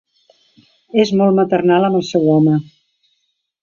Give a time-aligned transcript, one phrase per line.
[1.03, 2.61] És molt maternal amb el seu home.